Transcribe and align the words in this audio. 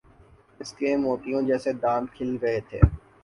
اس 0.59 0.69
کے 0.73 0.89
موتیوں 0.97 1.41
جیسے 1.47 1.71
دانت 1.83 2.07
کھل 2.15 2.31
گئے 2.41 2.59
تھے۔ 2.69 2.79